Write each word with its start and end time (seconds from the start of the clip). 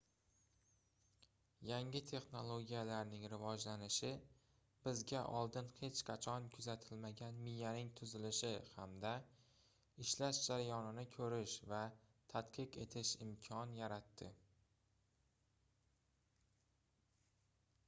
yangi 1.71 1.99
texnologiyalarning 2.11 3.23
rivojlanishi 3.33 4.07
bizga 4.85 5.19
oldin 5.41 5.67
hech 5.81 5.99
qachon 6.07 6.47
kuzatilmagan 6.55 7.37
miyaning 7.49 7.91
tuzilishi 8.01 8.49
hamda 8.71 9.11
ishlash 10.05 10.39
jarayonini 10.47 11.03
koʻrish 11.17 11.55
va 11.73 11.81
tadqiq 12.35 12.79
etish 12.87 13.11
imkon 13.27 13.75
yaratdi 13.83 14.31